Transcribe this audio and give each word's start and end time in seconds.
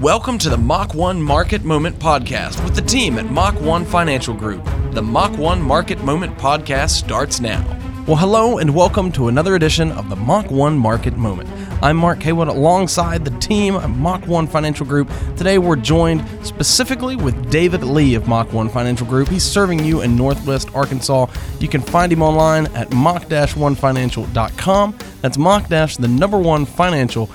Welcome 0.00 0.36
to 0.40 0.50
the 0.50 0.58
Mach 0.58 0.92
1 0.92 1.22
Market 1.22 1.64
Moment 1.64 1.98
Podcast 1.98 2.62
with 2.62 2.74
the 2.74 2.82
team 2.82 3.16
at 3.16 3.30
Mach 3.30 3.58
1 3.62 3.86
Financial 3.86 4.34
Group. 4.34 4.62
The 4.90 5.00
Mach 5.00 5.34
1 5.38 5.62
Market 5.62 6.04
Moment 6.04 6.36
Podcast 6.36 6.90
starts 6.90 7.40
now. 7.40 7.64
Well, 8.06 8.18
hello 8.18 8.58
and 8.58 8.74
welcome 8.74 9.10
to 9.12 9.28
another 9.28 9.54
edition 9.54 9.90
of 9.92 10.10
the 10.10 10.16
Mach 10.16 10.50
1 10.50 10.76
Market 10.76 11.16
Moment. 11.16 11.48
I'm 11.82 11.96
Mark 11.96 12.22
Haywood 12.24 12.48
alongside 12.48 13.24
the 13.24 13.30
team 13.38 13.74
at 13.74 13.88
Mach 13.88 14.26
1 14.26 14.46
Financial 14.48 14.84
Group. 14.84 15.10
Today 15.34 15.56
we're 15.56 15.76
joined 15.76 16.28
specifically 16.46 17.16
with 17.16 17.50
David 17.50 17.82
Lee 17.82 18.16
of 18.16 18.28
Mach 18.28 18.52
1 18.52 18.68
Financial 18.68 19.06
Group. 19.06 19.28
He's 19.28 19.44
serving 19.44 19.82
you 19.82 20.02
in 20.02 20.14
Northwest 20.14 20.68
Arkansas. 20.74 21.28
You 21.58 21.68
can 21.68 21.80
find 21.80 22.12
him 22.12 22.20
online 22.20 22.66
at 22.74 22.92
mach-1financial.com. 22.92 24.98
That's 25.22 25.38
mach 25.38 25.68
the 25.68 26.08
number 26.08 26.38
one 26.38 26.66
financial 26.66 27.30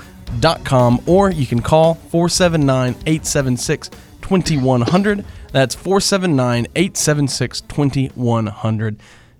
com 0.64 1.00
or 1.06 1.30
you 1.30 1.46
can 1.46 1.60
call 1.60 1.94
479 1.94 2.94
876 3.06 3.90
2100. 4.22 5.24
That's 5.52 5.74
479 5.74 6.66
876 6.74 7.60
2100. 7.62 8.96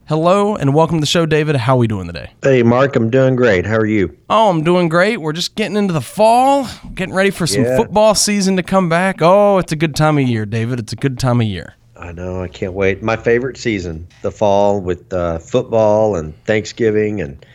Hello 0.07 0.57
and 0.57 0.75
welcome 0.75 0.99
to 0.99 1.01
the 1.01 1.07
show, 1.07 1.25
David. 1.25 1.57
How 1.57 1.75
are 1.75 1.79
we 1.79 1.87
doing 1.87 2.07
today? 2.07 2.33
Hey, 2.43 2.63
Mark, 2.63 2.97
I'm 2.97 3.09
doing 3.09 3.37
great. 3.37 3.65
How 3.65 3.77
are 3.77 3.87
you? 3.87 4.17
Oh, 4.29 4.51
I'm 4.51 4.63
doing 4.63 4.89
great. 4.89 5.19
We're 5.19 5.33
just 5.33 5.55
getting 5.55 5.77
into 5.77 5.95
the 5.95 6.01
fall, 6.01 6.67
getting 6.95 7.15
ready 7.15 7.31
for 7.31 7.47
some 7.47 7.65
yeah. 7.65 7.77
football 7.77 8.15
season 8.15 8.57
to 8.57 8.63
come 8.63 8.89
back. 8.89 9.23
Oh, 9.23 9.59
it's 9.59 9.73
a 9.73 9.77
good 9.77 9.97
time 9.97 10.19
of 10.19 10.25
year, 10.25 10.45
David. 10.45 10.81
It's 10.81 10.93
a 10.93 10.97
good 10.97 11.19
time 11.19 11.41
of 11.41 11.47
year. 11.47 11.75
I 11.97 12.11
know. 12.11 12.43
I 12.43 12.49
can't 12.49 12.73
wait. 12.73 13.01
My 13.03 13.17
favorite 13.17 13.57
season, 13.57 14.09
the 14.23 14.33
fall 14.33 14.81
with 14.81 15.13
uh, 15.13 15.39
football 15.39 16.17
and 16.17 16.35
Thanksgiving 16.45 17.21
and 17.21 17.47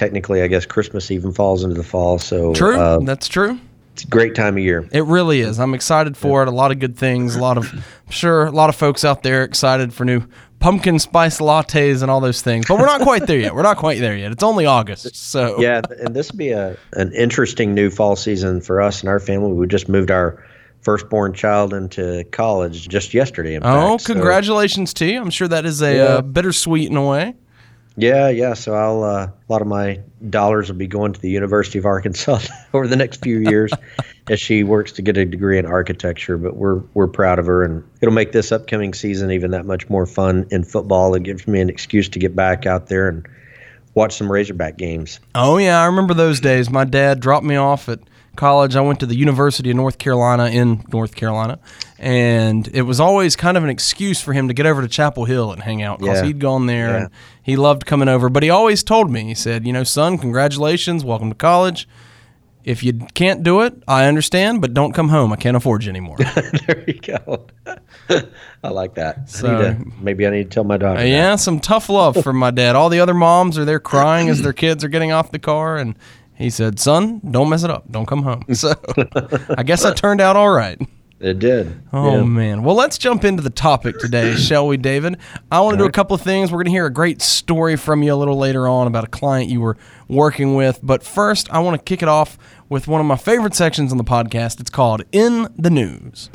technically, 0.00 0.40
I 0.40 0.46
guess 0.46 0.64
Christmas 0.64 1.10
even 1.10 1.30
falls 1.30 1.62
into 1.62 1.76
the 1.76 1.84
fall. 1.84 2.18
So 2.18 2.54
true. 2.54 2.78
Uh, 2.80 3.00
That's 3.00 3.28
true. 3.28 3.60
It's 3.92 4.02
a 4.02 4.06
great 4.06 4.34
time 4.34 4.56
of 4.56 4.62
year. 4.62 4.88
It 4.92 5.04
really 5.04 5.40
is. 5.42 5.60
I'm 5.60 5.74
excited 5.74 6.16
for 6.16 6.42
it. 6.42 6.48
A 6.48 6.52
lot 6.52 6.70
of 6.70 6.78
good 6.78 6.96
things. 6.96 7.36
A 7.36 7.40
lot 7.40 7.58
of, 7.58 7.70
I'm 7.70 8.10
sure, 8.10 8.46
a 8.46 8.50
lot 8.50 8.70
of 8.70 8.76
folks 8.76 9.04
out 9.04 9.22
there 9.22 9.44
excited 9.44 9.92
for 9.92 10.06
new 10.06 10.22
pumpkin 10.58 10.98
spice 10.98 11.38
lattes 11.38 12.00
and 12.00 12.10
all 12.10 12.20
those 12.20 12.40
things. 12.40 12.64
But 12.66 12.78
we're 12.78 12.86
not 12.86 13.02
quite 13.02 13.26
there 13.26 13.38
yet. 13.38 13.54
We're 13.54 13.62
not 13.62 13.76
quite 13.76 14.00
there 14.00 14.16
yet. 14.16 14.32
It's 14.32 14.42
only 14.42 14.64
August. 14.64 15.14
So 15.16 15.60
yeah, 15.60 15.82
and 15.98 16.16
this 16.16 16.32
would 16.32 16.38
be 16.38 16.52
a 16.52 16.78
an 16.94 17.12
interesting 17.12 17.74
new 17.74 17.90
fall 17.90 18.16
season 18.16 18.62
for 18.62 18.80
us 18.80 19.00
and 19.00 19.10
our 19.10 19.20
family. 19.20 19.52
We 19.52 19.66
just 19.66 19.90
moved 19.90 20.10
our 20.10 20.42
firstborn 20.80 21.34
child 21.34 21.74
into 21.74 22.24
college 22.30 22.88
just 22.88 23.12
yesterday. 23.12 23.58
oh, 23.60 23.98
fact. 23.98 24.06
congratulations 24.06 24.90
so, 24.90 24.94
to 24.94 25.12
you! 25.12 25.20
I'm 25.20 25.30
sure 25.30 25.48
that 25.48 25.66
is 25.66 25.82
a 25.82 25.94
yeah. 25.94 26.02
uh, 26.04 26.22
bittersweet 26.22 26.88
in 26.88 26.96
a 26.96 27.06
way. 27.06 27.34
Yeah, 28.00 28.30
yeah. 28.30 28.54
So 28.54 28.74
I'll 28.74 29.02
uh, 29.02 29.26
a 29.26 29.52
lot 29.52 29.60
of 29.60 29.68
my 29.68 30.00
dollars 30.30 30.68
will 30.68 30.78
be 30.78 30.86
going 30.86 31.12
to 31.12 31.20
the 31.20 31.28
University 31.28 31.78
of 31.78 31.84
Arkansas 31.84 32.40
over 32.72 32.86
the 32.86 32.96
next 32.96 33.22
few 33.22 33.38
years 33.38 33.72
as 34.30 34.40
she 34.40 34.64
works 34.64 34.92
to 34.92 35.02
get 35.02 35.18
a 35.18 35.24
degree 35.26 35.58
in 35.58 35.66
architecture. 35.66 36.38
But 36.38 36.56
we're 36.56 36.78
we're 36.94 37.08
proud 37.08 37.38
of 37.38 37.44
her, 37.46 37.62
and 37.62 37.84
it'll 38.00 38.14
make 38.14 38.32
this 38.32 38.52
upcoming 38.52 38.94
season 38.94 39.30
even 39.30 39.50
that 39.50 39.66
much 39.66 39.90
more 39.90 40.06
fun 40.06 40.46
in 40.50 40.64
football. 40.64 41.14
It 41.14 41.24
gives 41.24 41.46
me 41.46 41.60
an 41.60 41.68
excuse 41.68 42.08
to 42.08 42.18
get 42.18 42.34
back 42.34 42.64
out 42.64 42.86
there 42.86 43.06
and 43.06 43.26
watch 43.94 44.16
some 44.16 44.32
Razorback 44.32 44.78
games. 44.78 45.20
Oh 45.34 45.58
yeah, 45.58 45.82
I 45.82 45.84
remember 45.84 46.14
those 46.14 46.40
days. 46.40 46.70
My 46.70 46.84
dad 46.84 47.20
dropped 47.20 47.44
me 47.44 47.56
off 47.56 47.86
at 47.90 48.00
college. 48.36 48.76
I 48.76 48.80
went 48.80 49.00
to 49.00 49.06
the 49.06 49.16
University 49.16 49.70
of 49.70 49.76
North 49.76 49.98
Carolina 49.98 50.46
in 50.46 50.84
North 50.92 51.14
Carolina, 51.14 51.58
and 51.98 52.68
it 52.72 52.82
was 52.82 53.00
always 53.00 53.36
kind 53.36 53.56
of 53.56 53.64
an 53.64 53.70
excuse 53.70 54.20
for 54.20 54.32
him 54.32 54.48
to 54.48 54.54
get 54.54 54.66
over 54.66 54.82
to 54.82 54.88
Chapel 54.88 55.24
Hill 55.24 55.52
and 55.52 55.62
hang 55.62 55.82
out 55.82 55.98
because 55.98 56.20
yeah. 56.20 56.26
he'd 56.26 56.38
gone 56.38 56.66
there 56.66 56.88
yeah. 56.88 56.96
and 56.96 57.10
he 57.42 57.56
loved 57.56 57.86
coming 57.86 58.08
over. 58.08 58.28
But 58.28 58.42
he 58.42 58.50
always 58.50 58.82
told 58.82 59.10
me, 59.10 59.24
he 59.24 59.34
said, 59.34 59.66
you 59.66 59.72
know, 59.72 59.84
son, 59.84 60.18
congratulations, 60.18 61.04
welcome 61.04 61.30
to 61.30 61.34
college. 61.34 61.88
If 62.62 62.82
you 62.82 62.92
can't 63.14 63.42
do 63.42 63.62
it, 63.62 63.74
I 63.88 64.04
understand, 64.04 64.60
but 64.60 64.74
don't 64.74 64.92
come 64.92 65.08
home. 65.08 65.32
I 65.32 65.36
can't 65.36 65.56
afford 65.56 65.84
you 65.84 65.90
anymore. 65.90 66.18
there 66.66 66.84
you 66.86 67.00
go. 67.00 67.46
I 68.62 68.68
like 68.68 68.94
that. 68.96 69.30
So, 69.30 69.56
I 69.56 69.62
to, 69.62 69.92
maybe 69.98 70.26
I 70.26 70.30
need 70.30 70.44
to 70.44 70.50
tell 70.50 70.64
my 70.64 70.76
daughter. 70.76 71.00
Uh, 71.00 71.04
yeah, 71.04 71.36
some 71.36 71.58
tough 71.58 71.88
love 71.88 72.22
from 72.22 72.36
my 72.36 72.50
dad. 72.50 72.76
All 72.76 72.90
the 72.90 73.00
other 73.00 73.14
moms 73.14 73.56
are 73.56 73.64
there 73.64 73.80
crying 73.80 74.28
as 74.28 74.42
their 74.42 74.52
kids 74.52 74.84
are 74.84 74.88
getting 74.88 75.10
off 75.10 75.32
the 75.32 75.38
car, 75.38 75.78
and 75.78 75.94
he 76.40 76.50
said, 76.50 76.80
"Son, 76.80 77.20
don't 77.30 77.48
mess 77.48 77.62
it 77.62 77.70
up. 77.70 77.90
Don't 77.90 78.06
come 78.06 78.22
home." 78.22 78.44
So, 78.54 78.74
I 79.56 79.62
guess 79.62 79.84
I 79.84 79.94
turned 79.94 80.20
out 80.20 80.36
all 80.36 80.50
right. 80.50 80.80
It 81.20 81.38
did. 81.38 81.82
Oh 81.92 82.16
yeah. 82.16 82.22
man. 82.24 82.62
Well, 82.62 82.74
let's 82.74 82.96
jump 82.96 83.24
into 83.24 83.42
the 83.42 83.50
topic 83.50 83.98
today, 83.98 84.34
shall 84.36 84.66
we, 84.66 84.78
David? 84.78 85.18
I 85.52 85.60
want 85.60 85.74
to 85.74 85.78
do 85.78 85.86
a 85.86 85.92
couple 85.92 86.14
of 86.14 86.22
things. 86.22 86.50
We're 86.50 86.56
going 86.56 86.66
to 86.66 86.70
hear 86.70 86.86
a 86.86 86.92
great 86.92 87.20
story 87.20 87.76
from 87.76 88.02
you 88.02 88.14
a 88.14 88.16
little 88.16 88.38
later 88.38 88.66
on 88.66 88.86
about 88.86 89.04
a 89.04 89.08
client 89.08 89.50
you 89.50 89.60
were 89.60 89.76
working 90.08 90.54
with, 90.54 90.80
but 90.82 91.02
first, 91.02 91.50
I 91.52 91.58
want 91.58 91.78
to 91.78 91.84
kick 91.84 92.02
it 92.02 92.08
off 92.08 92.38
with 92.70 92.88
one 92.88 93.00
of 93.02 93.06
my 93.06 93.16
favorite 93.16 93.54
sections 93.54 93.92
on 93.92 93.98
the 93.98 94.04
podcast. 94.04 94.60
It's 94.60 94.70
called 94.70 95.02
In 95.12 95.48
the 95.58 95.70
News. 95.70 96.30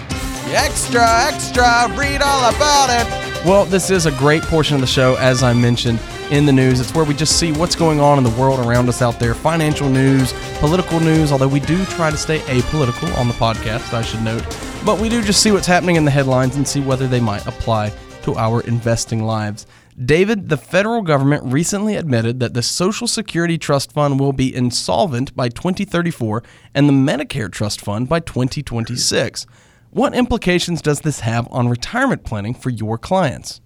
Extra, 0.49 1.03
extra, 1.25 1.87
read 1.97 2.21
all 2.21 2.55
about 2.55 2.89
it. 2.91 3.45
Well, 3.45 3.65
this 3.65 3.89
is 3.89 4.05
a 4.05 4.11
great 4.11 4.43
portion 4.43 4.75
of 4.75 4.81
the 4.81 4.87
show, 4.87 5.15
as 5.15 5.41
I 5.41 5.53
mentioned 5.53 5.99
in 6.31 6.45
the 6.45 6.51
news. 6.51 6.79
It's 6.79 6.93
where 6.93 7.05
we 7.05 7.13
just 7.13 7.39
see 7.39 7.51
what's 7.51 7.75
going 7.75 7.99
on 7.99 8.17
in 8.17 8.23
the 8.23 8.29
world 8.31 8.59
around 8.59 8.89
us 8.89 9.01
out 9.01 9.19
there 9.19 9.33
financial 9.33 9.89
news, 9.89 10.33
political 10.59 10.99
news, 10.99 11.31
although 11.31 11.47
we 11.47 11.59
do 11.59 11.83
try 11.85 12.11
to 12.11 12.17
stay 12.17 12.39
apolitical 12.39 13.15
on 13.17 13.27
the 13.27 13.33
podcast, 13.35 13.93
I 13.93 14.01
should 14.01 14.21
note. 14.21 14.43
But 14.85 14.99
we 14.99 15.09
do 15.09 15.21
just 15.21 15.41
see 15.41 15.51
what's 15.51 15.67
happening 15.67 15.95
in 15.95 16.05
the 16.05 16.11
headlines 16.11 16.55
and 16.55 16.67
see 16.67 16.81
whether 16.81 17.07
they 17.07 17.19
might 17.19 17.45
apply 17.45 17.91
to 18.23 18.35
our 18.35 18.61
investing 18.61 19.23
lives. 19.23 19.67
David, 20.03 20.49
the 20.49 20.57
federal 20.57 21.01
government 21.01 21.43
recently 21.45 21.95
admitted 21.95 22.39
that 22.39 22.53
the 22.53 22.61
Social 22.61 23.07
Security 23.07 23.57
Trust 23.57 23.93
Fund 23.93 24.19
will 24.19 24.33
be 24.33 24.53
insolvent 24.53 25.35
by 25.35 25.47
2034 25.47 26.43
and 26.73 26.89
the 26.89 26.93
Medicare 26.93 27.51
Trust 27.51 27.81
Fund 27.81 28.09
by 28.09 28.19
2026. 28.19 29.45
What 29.91 30.13
implications 30.13 30.81
does 30.81 30.99
this 30.99 31.21
have 31.21 31.47
on 31.49 31.69
retirement 31.69 32.25
planning 32.25 32.53
for 32.53 32.69
your 32.69 32.97
clients? 32.97 33.61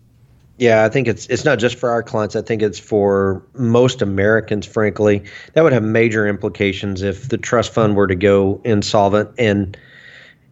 Yeah, 0.59 0.83
I 0.83 0.89
think 0.89 1.07
it's 1.07 1.25
it's 1.27 1.45
not 1.45 1.57
just 1.57 1.77
for 1.77 1.89
our 1.89 2.03
clients. 2.03 2.35
I 2.35 2.41
think 2.41 2.61
it's 2.61 2.77
for 2.77 3.41
most 3.53 4.01
Americans, 4.01 4.65
frankly. 4.65 5.23
That 5.53 5.63
would 5.63 5.71
have 5.71 5.83
major 5.83 6.27
implications 6.27 7.01
if 7.01 7.29
the 7.29 7.37
trust 7.37 7.73
fund 7.73 7.95
were 7.95 8.07
to 8.07 8.15
go 8.15 8.59
insolvent 8.65 9.31
and 9.37 9.77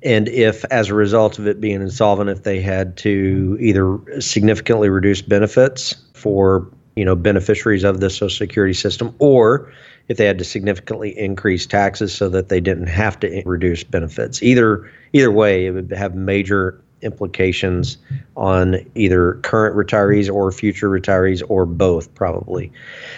and 0.04 0.30
if 0.30 0.64
as 0.66 0.88
a 0.88 0.94
result 0.94 1.40
of 1.40 1.48
it 1.48 1.60
being 1.60 1.82
insolvent 1.82 2.30
if 2.30 2.44
they 2.44 2.62
had 2.62 2.96
to 2.98 3.58
either 3.60 4.00
significantly 4.22 4.88
reduce 4.88 5.22
benefits 5.22 5.94
for 6.14 6.72
you 6.96 7.04
know 7.04 7.16
beneficiaries 7.16 7.84
of 7.84 8.00
the 8.00 8.10
social 8.10 8.30
security 8.30 8.74
system 8.74 9.14
or 9.20 9.74
if 10.08 10.16
they 10.16 10.26
had 10.26 10.38
to 10.38 10.46
significantly 10.46 11.18
increase 11.18 11.66
taxes 11.66 12.14
so 12.14 12.30
that 12.30 12.48
they 12.48 12.62
didn't 12.62 12.88
have 12.88 13.20
to 13.20 13.42
reduce 13.46 13.84
benefits 13.84 14.42
either 14.42 14.90
either 15.14 15.32
way 15.32 15.66
it 15.66 15.72
would 15.72 15.92
have 15.92 16.16
major 16.16 16.82
implications 17.02 17.98
on 18.36 18.78
either 18.96 19.36
current 19.44 19.76
retirees 19.76 20.34
or 20.34 20.52
future 20.52 20.90
retirees 20.90 21.44
or 21.48 21.66
both, 21.66 22.14
probably. 22.16 22.72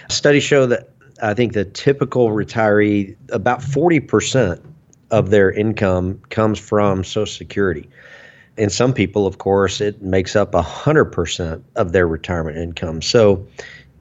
Studies 0.09 0.44
show 0.44 0.66
that 0.67 0.90
I 1.22 1.34
think 1.34 1.53
the 1.53 1.66
typical 1.66 2.29
retiree, 2.29 3.16
about 3.31 3.62
40% 3.62 4.62
of 5.12 5.29
their 5.29 5.51
income 5.51 6.22
comes 6.29 6.59
from 6.59 7.03
Social 7.03 7.25
Security. 7.25 7.89
And 8.57 8.72
some 8.72 8.94
people, 8.94 9.25
of 9.25 9.38
course, 9.38 9.81
it 9.81 10.01
makes 10.01 10.35
up 10.35 10.51
100% 10.51 11.63
of 11.75 11.91
their 11.91 12.07
retirement 12.07 12.57
income. 12.57 13.01
So 13.01 13.47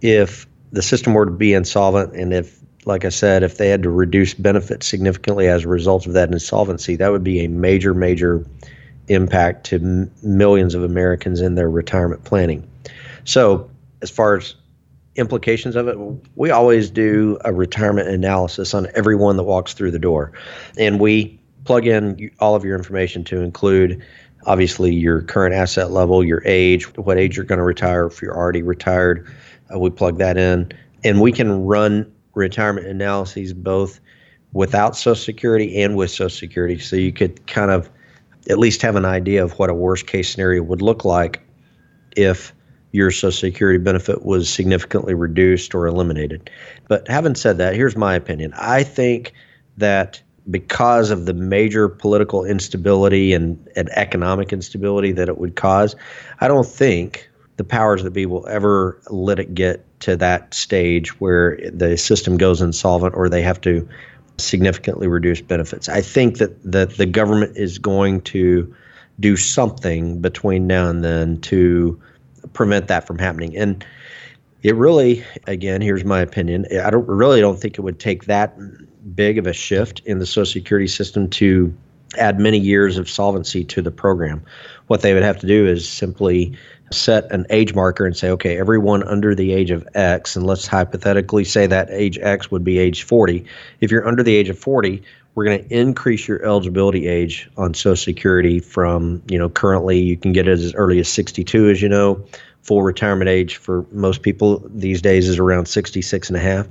if 0.00 0.47
the 0.72 0.83
system 0.83 1.15
were 1.15 1.25
to 1.25 1.33
be 1.33 1.55
insolvent 1.55 2.15
and 2.15 2.33
if 2.33 2.59
like 2.84 3.05
I 3.05 3.11
said, 3.11 3.43
if 3.43 3.59
they 3.59 3.69
had 3.69 3.83
to 3.83 3.91
reduce 3.91 4.33
benefits 4.33 4.87
significantly 4.87 5.47
as 5.47 5.65
a 5.65 5.69
result 5.69 6.06
of 6.06 6.15
that 6.15 6.33
insolvency, 6.33 6.97
that 6.97 7.12
would 7.12 7.22
be 7.22 7.44
a 7.44 7.49
major, 7.49 7.93
major 7.93 8.47
impact 9.08 9.64
to 9.66 9.76
m- 9.76 10.10
millions 10.22 10.74
of 10.74 10.82
Americans 10.82 11.41
in 11.41 11.54
their 11.54 11.70
retirement 11.70 12.24
planning. 12.24 12.69
So, 13.24 13.70
as 14.00 14.10
far 14.10 14.36
as 14.36 14.54
implications 15.16 15.76
of 15.76 15.88
it, 15.88 15.98
we 16.36 16.50
always 16.50 16.91
do 16.91 17.38
a 17.44 17.52
retirement 17.52 18.08
analysis 18.08 18.72
on 18.72 18.86
everyone 18.94 19.36
that 19.36 19.42
walks 19.42 19.74
through 19.74 19.91
the 19.91 19.98
door. 19.98 20.32
And 20.78 21.00
we 21.00 21.38
plug 21.64 21.86
in 21.86 22.31
all 22.38 22.55
of 22.55 22.64
your 22.64 22.76
information 22.76 23.25
to 23.25 23.43
include 23.43 24.02
obviously 24.46 24.94
your 24.94 25.22
current 25.22 25.54
asset 25.54 25.90
level, 25.90 26.25
your 26.25 26.43
age, 26.44 26.84
what 26.96 27.19
age 27.19 27.37
you're 27.37 27.44
going 27.44 27.58
to 27.58 27.64
retire, 27.64 28.06
if 28.06 28.22
you're 28.22 28.37
already 28.37 28.62
retired. 28.62 29.28
Uh, 29.75 29.78
we 29.78 29.90
plug 29.90 30.19
that 30.19 30.37
in. 30.37 30.70
And 31.04 31.20
we 31.20 31.32
can 31.32 31.64
run 31.64 32.11
retirement 32.34 32.87
analyses 32.87 33.52
both 33.52 34.00
without 34.52 34.96
Social 34.96 35.14
Security 35.14 35.82
and 35.82 35.96
with 35.96 36.11
Social 36.11 36.31
Security. 36.31 36.78
So 36.78 36.96
you 36.96 37.12
could 37.12 37.46
kind 37.46 37.70
of 37.70 37.90
at 38.49 38.58
least 38.58 38.82
have 38.82 38.96
an 38.96 39.05
idea 39.05 39.43
of 39.43 39.58
what 39.58 39.70
a 39.70 39.75
worst 39.75 40.06
case 40.06 40.31
scenario 40.31 40.62
would 40.62 40.82
look 40.82 41.05
like 41.05 41.40
if 42.17 42.52
your 42.93 43.11
Social 43.11 43.32
Security 43.32 43.79
benefit 43.79 44.25
was 44.25 44.49
significantly 44.49 45.14
reduced 45.14 45.75
or 45.75 45.87
eliminated. 45.87 46.50
But 46.88 47.06
having 47.08 47.35
said 47.35 47.58
that, 47.58 47.75
here's 47.75 47.96
my 47.96 48.14
opinion. 48.14 48.52
I 48.55 48.82
think 48.82 49.32
that 49.76 50.23
because 50.50 51.11
of 51.11 51.26
the 51.26 51.35
major 51.35 51.88
political 51.88 52.44
instability 52.44 53.35
and, 53.35 53.69
and 53.76 53.90
economic 53.90 54.52
instability 54.52 55.12
that 55.12 55.29
it 55.29 55.38
would 55.38 55.56
cause, 55.56 55.94
I 56.40 56.49
don't 56.49 56.67
think 56.67 57.29
the 57.58 57.64
powers 57.64 58.02
that 58.05 58.12
be 58.12 58.25
will 58.25 58.46
ever 58.49 59.00
let 59.11 59.38
it 59.38 59.55
get 59.55 59.85
to 60.00 60.17
that 60.17 60.55
stage 60.55 61.20
where 61.20 61.58
the 61.70 61.96
system 61.99 62.37
goes 62.37 62.62
insolvent 62.62 63.14
or 63.14 63.29
they 63.29 63.43
have 63.43 63.61
to 63.62 63.87
significantly 64.38 65.06
reduced 65.08 65.46
benefits. 65.49 65.88
I 65.88 66.00
think 66.00 66.38
that, 66.38 66.62
that 66.70 66.96
the 66.96 67.06
government 67.06 67.56
is 67.56 67.79
going 67.79 68.20
to 68.23 68.75
do 69.20 69.37
something 69.37 70.20
between 70.20 70.67
now 70.67 70.88
and 70.88 71.05
then 71.05 71.40
to 71.43 72.00
prevent 72.52 72.88
that 72.88 73.06
from 73.06 73.19
happening. 73.19 73.56
And 73.56 73.85
it 74.62 74.75
really, 74.75 75.25
again, 75.46 75.81
here's 75.81 76.05
my 76.05 76.20
opinion. 76.20 76.67
I 76.82 76.90
don't 76.90 77.06
really 77.06 77.40
don't 77.40 77.61
think 77.61 77.79
it 77.79 77.82
would 77.82 77.99
take 77.99 78.25
that 78.25 78.56
big 79.14 79.38
of 79.38 79.46
a 79.46 79.52
shift 79.52 80.00
in 80.05 80.19
the 80.19 80.26
Social 80.26 80.52
Security 80.52 80.88
system 80.88 81.29
to 81.31 81.75
add 82.16 82.40
many 82.40 82.58
years 82.58 82.96
of 82.96 83.08
solvency 83.08 83.64
to 83.64 83.82
the 83.82 83.90
program. 83.90 84.43
What 84.87 85.02
they 85.02 85.14
would 85.14 85.22
have 85.22 85.38
to 85.40 85.46
do 85.46 85.66
is 85.66 85.88
simply 85.88 86.56
set 86.90 87.31
an 87.31 87.46
age 87.50 87.75
marker 87.75 88.06
and 88.06 88.16
say, 88.16 88.31
okay, 88.31 88.58
everyone 88.58 89.02
under 89.02 89.34
the 89.34 89.52
age 89.52 89.70
of 89.70 89.87
X, 89.94 90.37
and 90.37 90.46
let's 90.46 90.66
hypothetically 90.66 91.44
say 91.44 91.66
that 91.66 91.90
age 91.90 92.19
X 92.22 92.50
would 92.50 92.64
be 92.64 92.78
age 92.78 93.02
40. 93.02 93.44
If 93.81 93.90
you're 93.90 94.08
under 94.08 94.22
the 94.22 94.34
age 94.34 94.49
of 94.49 94.58
40, 94.58 95.02
we're 95.34 95.44
going 95.44 95.62
to 95.62 95.72
increase 95.72 96.26
your 96.26 96.44
eligibility 96.44 97.06
age 97.06 97.49
on 97.56 97.75
Social 97.75 97.94
Security 97.94 98.58
from, 98.58 99.22
you 99.28 99.38
know, 99.38 99.49
currently 99.49 99.99
you 99.99 100.16
can 100.16 100.32
get 100.32 100.49
it 100.49 100.52
as 100.52 100.75
early 100.75 100.99
as 100.99 101.08
62, 101.08 101.69
as 101.69 101.82
you 101.82 101.88
know. 101.88 102.25
Full 102.69 102.82
retirement 102.82 103.29
age 103.31 103.56
for 103.56 103.87
most 103.93 104.23
people 104.23 104.62
these 104.67 105.00
days 105.00 105.29
is 105.29 105.38
around 105.38 105.67
66 105.67 106.29
and 106.29 106.37
a 106.37 106.41
half 106.41 106.67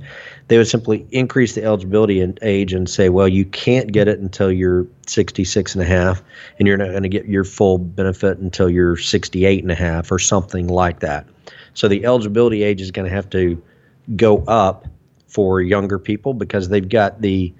they 0.48 0.56
would 0.56 0.66
simply 0.66 1.06
increase 1.10 1.54
the 1.54 1.62
eligibility 1.62 2.26
age 2.42 2.72
and 2.72 2.88
say, 2.88 3.10
well, 3.10 3.28
you 3.28 3.44
can't 3.44 3.92
get 3.92 4.08
it 4.08 4.18
until 4.18 4.50
you're 4.50 4.86
66 5.06 5.74
and 5.74 5.82
a 5.82 5.86
half, 5.86 6.22
and 6.58 6.66
you're 6.66 6.78
not 6.78 6.88
going 6.88 7.02
to 7.02 7.08
get 7.08 7.26
your 7.26 7.44
full 7.44 7.76
benefit 7.78 8.38
until 8.38 8.68
you're 8.68 8.96
68 8.96 9.62
and 9.62 9.70
a 9.70 9.74
half 9.74 10.10
or 10.10 10.18
something 10.18 10.68
like 10.68 11.00
that. 11.00 11.26
So 11.74 11.86
the 11.86 12.04
eligibility 12.06 12.62
age 12.62 12.80
is 12.80 12.90
going 12.90 13.08
to 13.08 13.14
have 13.14 13.28
to 13.30 13.62
go 14.16 14.38
up 14.44 14.86
for 15.26 15.60
younger 15.60 15.98
people 15.98 16.32
because 16.32 16.70
they've 16.70 16.88
got 16.88 17.20
the 17.20 17.52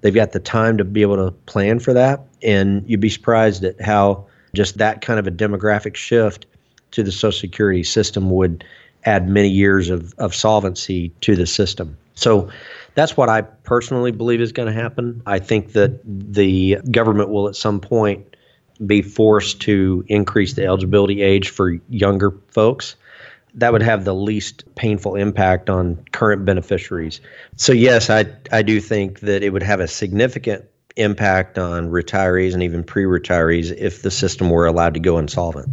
they've 0.00 0.14
got 0.14 0.30
the 0.30 0.38
time 0.38 0.78
to 0.78 0.84
be 0.84 1.02
able 1.02 1.16
to 1.16 1.32
plan 1.46 1.80
for 1.80 1.92
that 1.92 2.20
and 2.40 2.88
you'd 2.88 3.00
be 3.00 3.08
surprised 3.08 3.64
at 3.64 3.80
how 3.80 4.24
just 4.54 4.78
that 4.78 5.00
kind 5.00 5.18
of 5.18 5.26
a 5.26 5.30
demographic 5.32 5.96
shift 5.96 6.46
to 6.92 7.02
the 7.02 7.12
social 7.12 7.38
security 7.38 7.82
system 7.82 8.30
would 8.30 8.64
add 9.04 9.28
many 9.28 9.48
years 9.48 9.90
of, 9.90 10.14
of 10.18 10.34
solvency 10.34 11.10
to 11.20 11.36
the 11.36 11.46
system 11.46 11.96
so 12.18 12.50
that's 12.94 13.16
what 13.16 13.28
I 13.28 13.42
personally 13.42 14.10
believe 14.10 14.40
is 14.40 14.52
going 14.52 14.66
to 14.66 14.74
happen. 14.74 15.22
I 15.24 15.38
think 15.38 15.72
that 15.72 16.00
the 16.04 16.78
government 16.90 17.30
will 17.30 17.48
at 17.48 17.54
some 17.54 17.80
point 17.80 18.36
be 18.84 19.02
forced 19.02 19.60
to 19.62 20.04
increase 20.08 20.54
the 20.54 20.64
eligibility 20.64 21.22
age 21.22 21.50
for 21.50 21.78
younger 21.88 22.32
folks. 22.48 22.96
That 23.54 23.72
would 23.72 23.82
have 23.82 24.04
the 24.04 24.14
least 24.14 24.64
painful 24.74 25.14
impact 25.14 25.70
on 25.70 26.04
current 26.12 26.44
beneficiaries. 26.44 27.20
So, 27.56 27.72
yes, 27.72 28.10
I, 28.10 28.26
I 28.52 28.62
do 28.62 28.80
think 28.80 29.20
that 29.20 29.42
it 29.42 29.50
would 29.50 29.62
have 29.62 29.80
a 29.80 29.88
significant 29.88 30.64
impact 30.98 31.58
on 31.58 31.90
retirees 31.90 32.52
and 32.54 32.62
even 32.62 32.82
pre-retirees 32.82 33.74
if 33.78 34.02
the 34.02 34.10
system 34.10 34.50
were 34.50 34.66
allowed 34.66 34.94
to 34.94 35.00
go 35.00 35.18
insolvent. 35.18 35.68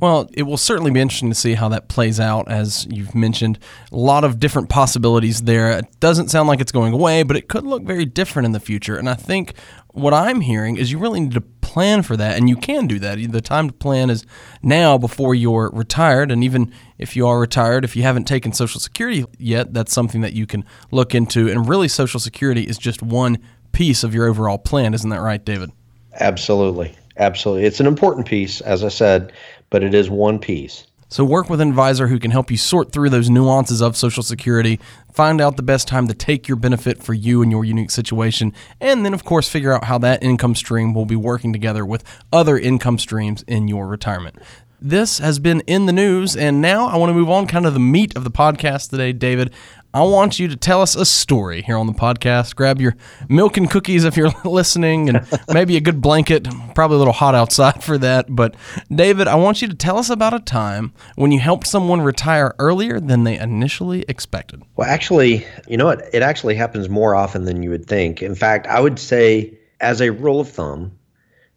Well, 0.00 0.28
it 0.32 0.44
will 0.44 0.56
certainly 0.56 0.90
be 0.90 1.00
interesting 1.00 1.28
to 1.28 1.34
see 1.34 1.54
how 1.54 1.68
that 1.68 1.88
plays 1.88 2.18
out 2.18 2.50
as 2.50 2.86
you've 2.90 3.14
mentioned. 3.14 3.58
A 3.92 3.96
lot 3.96 4.24
of 4.24 4.40
different 4.40 4.68
possibilities 4.68 5.42
there. 5.42 5.70
It 5.78 6.00
doesn't 6.00 6.28
sound 6.28 6.48
like 6.48 6.60
it's 6.60 6.72
going 6.72 6.92
away, 6.92 7.22
but 7.22 7.36
it 7.36 7.48
could 7.48 7.64
look 7.64 7.82
very 7.82 8.04
different 8.04 8.46
in 8.46 8.52
the 8.52 8.60
future. 8.60 8.96
And 8.96 9.08
I 9.08 9.14
think 9.14 9.54
what 9.88 10.14
I'm 10.14 10.40
hearing 10.40 10.76
is 10.76 10.90
you 10.90 10.98
really 10.98 11.20
need 11.20 11.32
to 11.32 11.40
plan 11.40 12.02
for 12.02 12.16
that, 12.16 12.36
and 12.36 12.48
you 12.48 12.56
can 12.56 12.88
do 12.88 12.98
that. 12.98 13.18
The 13.30 13.40
time 13.40 13.68
to 13.68 13.74
plan 13.74 14.10
is 14.10 14.24
now 14.60 14.98
before 14.98 15.36
you're 15.36 15.70
retired, 15.72 16.32
and 16.32 16.42
even 16.42 16.72
if 16.98 17.14
you 17.14 17.26
are 17.28 17.38
retired, 17.38 17.84
if 17.84 17.94
you 17.94 18.02
haven't 18.02 18.24
taken 18.24 18.52
Social 18.52 18.80
Security 18.80 19.24
yet, 19.38 19.72
that's 19.72 19.92
something 19.92 20.20
that 20.20 20.32
you 20.32 20.46
can 20.46 20.64
look 20.90 21.14
into. 21.14 21.48
And 21.48 21.68
really, 21.68 21.86
Social 21.86 22.18
Security 22.18 22.62
is 22.62 22.76
just 22.76 23.02
one 23.02 23.38
piece 23.72 24.04
of 24.04 24.14
your 24.14 24.26
overall 24.26 24.58
plan. 24.58 24.94
Isn't 24.94 25.10
that 25.10 25.20
right, 25.20 25.44
David? 25.44 25.70
Absolutely. 26.18 26.94
Absolutely. 27.16 27.66
It's 27.66 27.80
an 27.80 27.86
important 27.86 28.26
piece, 28.26 28.60
as 28.60 28.82
I 28.82 28.88
said, 28.88 29.32
but 29.68 29.82
it 29.82 29.94
is 29.94 30.08
one 30.08 30.38
piece. 30.38 30.86
So 31.12 31.24
work 31.24 31.50
with 31.50 31.60
an 31.60 31.68
advisor 31.68 32.06
who 32.06 32.20
can 32.20 32.30
help 32.30 32.52
you 32.52 32.56
sort 32.56 32.92
through 32.92 33.10
those 33.10 33.28
nuances 33.28 33.80
of 33.80 33.96
Social 33.96 34.22
Security, 34.22 34.78
find 35.12 35.40
out 35.40 35.56
the 35.56 35.62
best 35.62 35.88
time 35.88 36.06
to 36.06 36.14
take 36.14 36.46
your 36.46 36.56
benefit 36.56 37.02
for 37.02 37.14
you 37.14 37.42
and 37.42 37.50
your 37.50 37.64
unique 37.64 37.90
situation, 37.90 38.54
and 38.80 39.04
then, 39.04 39.12
of 39.12 39.24
course, 39.24 39.48
figure 39.48 39.72
out 39.72 39.84
how 39.84 39.98
that 39.98 40.22
income 40.22 40.54
stream 40.54 40.94
will 40.94 41.06
be 41.06 41.16
working 41.16 41.52
together 41.52 41.84
with 41.84 42.04
other 42.32 42.56
income 42.56 42.96
streams 42.96 43.42
in 43.48 43.66
your 43.66 43.88
retirement. 43.88 44.36
This 44.80 45.18
has 45.18 45.40
been 45.40 45.62
in 45.66 45.86
the 45.86 45.92
news, 45.92 46.36
and 46.36 46.62
now 46.62 46.86
I 46.86 46.96
want 46.96 47.10
to 47.10 47.14
move 47.14 47.28
on 47.28 47.48
kind 47.48 47.66
of 47.66 47.74
the 47.74 47.80
meat 47.80 48.16
of 48.16 48.22
the 48.22 48.30
podcast 48.30 48.90
today, 48.90 49.12
David. 49.12 49.52
I 49.92 50.02
want 50.02 50.38
you 50.38 50.46
to 50.46 50.54
tell 50.54 50.82
us 50.82 50.94
a 50.94 51.04
story 51.04 51.62
here 51.62 51.76
on 51.76 51.88
the 51.88 51.92
podcast. 51.92 52.54
Grab 52.54 52.80
your 52.80 52.94
milk 53.28 53.56
and 53.56 53.68
cookies 53.68 54.04
if 54.04 54.16
you're 54.16 54.30
listening, 54.44 55.08
and 55.08 55.26
maybe 55.52 55.76
a 55.76 55.80
good 55.80 56.00
blanket. 56.00 56.46
Probably 56.76 56.94
a 56.94 56.98
little 56.98 57.12
hot 57.12 57.34
outside 57.34 57.82
for 57.82 57.98
that. 57.98 58.26
But, 58.28 58.54
David, 58.94 59.26
I 59.26 59.34
want 59.34 59.60
you 59.60 59.66
to 59.66 59.74
tell 59.74 59.98
us 59.98 60.08
about 60.08 60.32
a 60.32 60.38
time 60.38 60.92
when 61.16 61.32
you 61.32 61.40
helped 61.40 61.66
someone 61.66 62.02
retire 62.02 62.54
earlier 62.60 63.00
than 63.00 63.24
they 63.24 63.36
initially 63.36 64.04
expected. 64.06 64.62
Well, 64.76 64.88
actually, 64.88 65.44
you 65.66 65.76
know 65.76 65.86
what? 65.86 66.02
It 66.14 66.22
actually 66.22 66.54
happens 66.54 66.88
more 66.88 67.16
often 67.16 67.44
than 67.44 67.64
you 67.64 67.70
would 67.70 67.86
think. 67.86 68.22
In 68.22 68.36
fact, 68.36 68.68
I 68.68 68.78
would 68.78 68.98
say, 69.00 69.58
as 69.80 70.00
a 70.00 70.12
rule 70.12 70.38
of 70.38 70.48
thumb, 70.48 70.92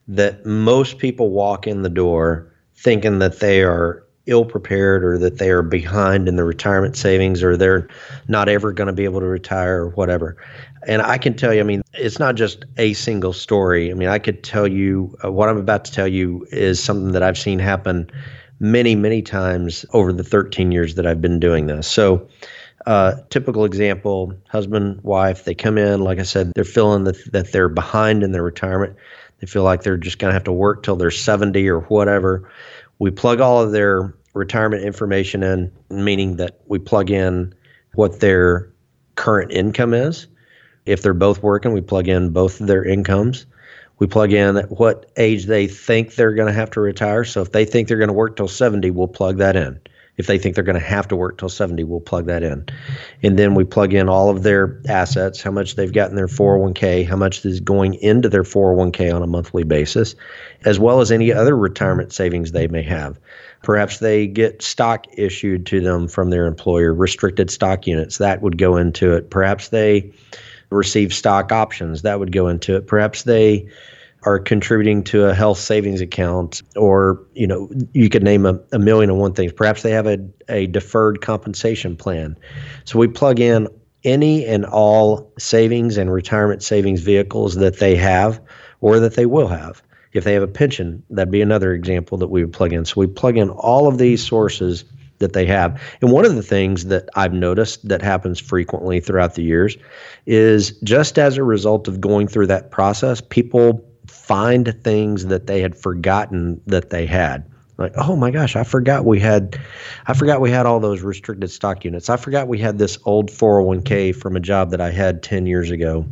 that 0.08 0.44
most 0.44 0.98
people 0.98 1.30
walk 1.30 1.68
in 1.68 1.84
the 1.84 1.90
door 1.90 2.52
thinking 2.76 3.20
that 3.20 3.42
they 3.42 3.62
are 3.62 4.04
ill 4.26 4.46
prepared 4.46 5.04
or 5.04 5.18
that 5.18 5.38
they 5.38 5.50
are 5.50 5.62
behind 5.62 6.28
in 6.28 6.38
the 6.38 6.44
retirement 6.44 6.96
savings 6.96 7.44
or 7.44 7.58
they're 7.58 7.88
not 8.28 8.48
ever 8.48 8.72
going 8.72 8.88
to 8.88 8.94
be 8.94 9.04
able 9.04 9.20
to 9.20 9.26
retire 9.26 9.82
or 9.82 9.90
whatever. 9.90 10.38
And 10.88 11.02
I 11.02 11.18
can 11.18 11.36
tell 11.36 11.54
you, 11.54 11.60
I 11.60 11.64
mean, 11.64 11.82
it's 11.94 12.20
not 12.20 12.36
just 12.36 12.66
a 12.78 12.94
single 12.94 13.34
story. 13.34 13.92
I 13.92 13.94
mean, 13.94 14.10
I 14.10 14.20
could 14.20 14.44
tell 14.44 14.68
you 14.68 15.16
uh, 15.24 15.32
what 15.32 15.50
I'm 15.50 15.58
about 15.58 15.86
to 15.86 15.92
tell 15.92 16.08
you 16.08 16.46
is 16.52 16.82
something 16.82 17.12
that 17.12 17.24
I've 17.24 17.38
seen 17.38 17.60
happen 17.60 18.10
many, 18.60 18.96
many 18.96 19.22
times 19.22 19.86
over 19.92 20.14
the 20.14 20.24
13 20.24 20.72
years 20.72 20.96
that 20.96 21.06
I've 21.06 21.22
been 21.22 21.40
doing 21.40 21.68
this. 21.68 21.88
So, 21.88 22.28
uh, 22.86 23.16
typical 23.30 23.64
example 23.64 24.34
husband, 24.50 25.02
wife, 25.04 25.46
they 25.46 25.56
come 25.56 25.78
in, 25.78 26.02
like 26.02 26.20
I 26.20 26.24
said, 26.24 26.52
they're 26.54 26.66
feeling 26.66 27.06
that, 27.06 27.32
that 27.32 27.52
they're 27.54 27.70
behind 27.70 28.24
in 28.24 28.34
their 28.34 28.44
retirement. 28.44 28.96
They 29.40 29.48
feel 29.48 29.64
like 29.64 29.84
they're 29.84 29.98
just 29.98 30.20
going 30.20 30.30
to 30.30 30.34
have 30.34 30.44
to 30.46 30.54
work 30.54 30.84
till 30.84 30.96
they're 30.96 31.12
70 31.12 31.68
or 31.68 31.82
whatever 31.82 32.50
we 33.00 33.12
plug 33.12 33.40
all 33.40 33.62
of 33.62 33.72
their 33.72 34.16
retirement 34.34 34.84
information 34.84 35.44
in, 35.44 35.72
meaning 35.90 36.38
that 36.38 36.62
we 36.68 36.80
plug 36.80 37.10
in 37.12 37.54
what 37.94 38.20
their 38.20 38.72
current 39.16 39.52
income 39.52 39.94
is. 39.94 40.28
If 40.86 41.02
they're 41.02 41.14
both 41.14 41.42
working, 41.44 41.74
we 41.74 41.82
plug 41.82 42.08
in 42.08 42.32
both 42.32 42.60
of 42.60 42.68
their 42.68 42.84
incomes. 42.84 43.46
We 44.00 44.08
plug 44.08 44.34
in 44.34 44.58
at 44.58 44.72
what 44.72 45.12
age 45.18 45.46
they 45.46 45.68
think 45.68 46.16
they're 46.16 46.34
going 46.34 46.48
to 46.48 46.54
have 46.54 46.72
to 46.72 46.82
retire. 46.82 47.24
So 47.24 47.42
if 47.42 47.52
they 47.52 47.64
think 47.64 47.88
they're 47.88 47.98
going 47.98 48.08
to 48.08 48.14
work 48.14 48.36
till 48.36 48.48
70, 48.48 48.92
we'll 48.92 49.08
plug 49.08 49.38
that 49.38 49.56
in. 49.56 49.80
If 50.16 50.28
they 50.28 50.38
think 50.38 50.54
they're 50.54 50.64
going 50.64 50.80
to 50.80 50.86
have 50.86 51.08
to 51.08 51.16
work 51.16 51.40
till 51.40 51.50
70, 51.50 51.84
we'll 51.86 52.00
plug 52.00 52.28
that 52.28 52.44
in. 52.44 52.66
And 53.24 53.40
then 53.40 53.56
we 53.56 53.64
plug 53.64 53.94
in 53.94 54.10
all 54.10 54.30
of 54.30 54.44
their 54.44 54.80
assets, 54.88 55.42
how 55.42 55.50
much 55.50 55.76
they've 55.76 55.92
got 55.92 56.12
in 56.12 56.16
their 56.16 56.28
401k, 56.28 57.08
how 57.08 57.16
much 57.16 57.44
is 57.46 57.60
going 57.60 57.96
into 57.96 58.30
their 58.30 58.44
401k 58.44 59.14
on 59.14 59.24
a 59.24 59.28
monthly 59.28 59.64
basis, 59.64 60.16
as 60.66 60.80
well 60.80 61.02
as 61.02 61.12
any 61.12 61.34
other 61.34 61.58
retirement 61.58 62.14
savings 62.14 62.52
they 62.52 62.68
may 62.68 62.84
have. 62.84 63.20
Perhaps 63.64 64.00
they 64.00 64.28
get 64.28 64.62
stock 64.62 65.08
issued 65.18 65.66
to 65.68 65.80
them 65.80 66.08
from 66.08 66.30
their 66.30 66.46
employer, 66.46 66.94
restricted 66.94 67.50
stock 67.50 67.88
units, 67.88 68.20
that 68.20 68.42
would 68.42 68.58
go 68.58 68.78
into 68.78 69.14
it. 69.14 69.32
Perhaps 69.32 69.70
they 69.70 70.12
receive 70.70 71.14
stock 71.14 71.52
options, 71.52 72.02
that 72.04 72.20
would 72.20 72.32
go 72.32 72.48
into 72.48 72.76
it. 72.76 72.88
Perhaps 72.88 73.24
they 73.24 73.68
are 74.26 74.40
contributing 74.40 75.04
to 75.04 75.26
a 75.26 75.34
health 75.34 75.60
savings 75.60 76.02
account 76.02 76.62
or 76.76 77.22
you 77.34 77.48
know 77.48 77.70
you 77.94 78.10
could 78.10 78.24
name 78.24 78.46
a, 78.46 78.60
a 78.72 78.80
million 78.80 79.10
and 79.10 79.20
one 79.20 79.34
things. 79.34 79.52
Perhaps 79.52 79.82
they 79.84 79.92
have 79.92 80.08
a, 80.08 80.18
a 80.50 80.68
deferred 80.68 81.22
compensation 81.22 81.96
plan. 81.96 82.38
So 82.86 83.00
we 83.00 83.08
plug 83.08 83.40
in 83.40 83.68
any 84.04 84.46
and 84.46 84.66
all 84.66 85.32
savings 85.40 85.98
and 85.98 86.12
retirement 86.12 86.62
savings 86.64 87.02
vehicles 87.02 87.56
that 87.56 87.80
they 87.80 87.96
have 87.96 88.42
or 88.82 89.00
that 89.00 89.16
they 89.16 89.26
will 89.26 89.48
have. 89.48 89.82
If 90.14 90.26
they 90.26 90.34
have 90.34 90.44
a 90.44 90.48
pension 90.48 91.02
that'd 91.10 91.32
be 91.32 91.42
another 91.42 91.74
example 91.74 92.18
that 92.20 92.28
we 92.28 92.44
would 92.44 92.54
plug 92.54 92.74
in. 92.74 92.86
So 92.86 92.96
we 92.98 93.08
plug 93.08 93.38
in 93.38 93.50
all 93.50 93.88
of 93.88 93.98
these 93.98 94.26
sources 94.26 94.86
that 95.20 95.34
they 95.34 95.46
have. 95.46 95.82
And 96.02 96.12
one 96.12 96.26
of 96.26 96.36
the 96.36 96.44
things 96.44 96.86
that 96.86 97.10
i've 97.16 97.34
noticed 97.34 97.88
that 97.88 98.02
happens 98.02 98.40
frequently 98.40 99.00
throughout 99.00 99.36
the 99.36 99.44
years 99.44 99.78
is 100.26 100.72
just 100.82 101.18
as 101.18 101.38
a 101.38 101.44
result 101.44 101.88
of 101.88 102.02
going 102.02 102.28
through 102.28 102.48
that 102.48 102.72
process 102.72 103.22
people 103.22 103.84
find 104.24 104.74
things 104.84 105.26
that 105.26 105.48
they 105.48 105.62
had 105.62 105.76
forgotten 105.76 106.62
that 106.68 106.90
they 106.90 107.06
had. 107.06 107.44
Like 107.78 107.94
oh 107.98 108.16
my 108.16 108.30
gosh 108.30 108.56
i 108.56 108.64
forgot 108.64 109.04
we 109.04 109.20
had 109.20 109.60
i 110.06 110.14
forgot 110.14 110.40
we 110.40 110.52
had 110.52 110.68
all 110.68 110.80
those 110.80 111.02
restricted 111.02 111.50
stock 111.52 111.84
units. 111.84 112.10
I 112.10 112.18
forgot 112.18 112.48
we 112.48 112.60
had 112.60 112.78
this 112.78 112.98
old 113.04 113.30
401k 113.30 114.16
from 114.16 114.36
a 114.36 114.40
job 114.40 114.72
that 114.72 114.80
i 114.80 114.92
had 114.92 115.24
10 115.24 115.48
years 115.48 115.72
ago. 115.72 116.06